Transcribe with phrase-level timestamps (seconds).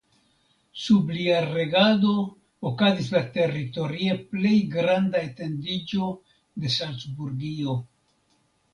[0.83, 2.13] Sub lia regado
[2.71, 6.13] okazis la teritorie plej granda etendiĝo
[6.65, 7.81] de Salcburgio.